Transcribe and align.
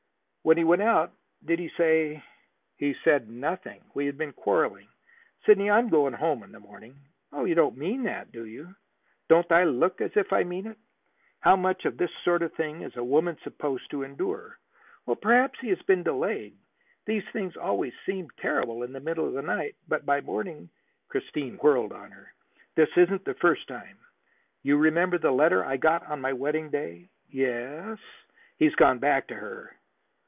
"When 0.43 0.57
he 0.57 0.63
went 0.63 0.81
out 0.81 1.11
did 1.45 1.59
he 1.59 1.69
say" 1.77 2.23
"He 2.79 2.95
said 3.03 3.29
nothing. 3.29 3.79
We 3.93 4.07
had 4.07 4.17
been 4.17 4.33
quarreling. 4.33 4.87
Sidney, 5.45 5.69
I 5.69 5.77
am 5.77 5.87
going 5.89 6.13
home 6.13 6.41
in 6.41 6.51
the 6.51 6.59
morning." 6.59 6.95
"You 7.31 7.53
don't 7.53 7.77
mean 7.77 8.03
that, 8.03 8.31
do 8.31 8.45
you?" 8.47 8.73
"Don't 9.29 9.49
I 9.51 9.65
look 9.65 10.01
as 10.01 10.17
if 10.17 10.33
I 10.33 10.43
mean 10.43 10.65
it? 10.65 10.77
How 11.41 11.55
much 11.55 11.85
of 11.85 11.97
this 11.97 12.09
sort 12.25 12.41
of 12.41 12.51
thing 12.53 12.81
is 12.81 12.97
a 12.97 13.03
woman 13.03 13.37
supposed 13.43 13.91
to 13.91 14.01
endure?" 14.01 14.57
"Perhaps 15.21 15.59
he 15.59 15.69
has 15.69 15.81
been 15.83 16.01
delayed. 16.01 16.55
These 17.05 17.23
things 17.31 17.55
always 17.55 17.93
seem 18.03 18.27
terrible 18.31 18.81
in 18.81 18.93
the 18.93 18.99
middle 18.99 19.27
of 19.27 19.33
the 19.33 19.43
night, 19.43 19.75
but 19.87 20.07
by 20.07 20.21
morning" 20.21 20.69
Christine 21.09 21.57
whirled 21.57 21.91
on 21.93 22.09
her. 22.09 22.33
"This 22.73 22.89
isn't 22.97 23.25
the 23.25 23.35
first 23.35 23.67
time. 23.67 23.99
You 24.63 24.77
remember 24.77 25.19
the 25.19 25.31
letter 25.31 25.63
I 25.63 25.77
got 25.77 26.03
on 26.07 26.19
my 26.19 26.33
wedding 26.33 26.71
day?" 26.71 27.09
"Yes." 27.29 27.99
"He's 28.57 28.73
gone 28.73 28.97
back 28.97 29.27
to 29.27 29.35
her." 29.35 29.75